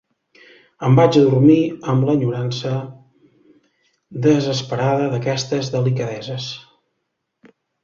[0.85, 1.57] Em vaig adormir
[1.93, 2.71] amb l'enyorança
[4.29, 6.51] desesperada d'aquestes delicadeses.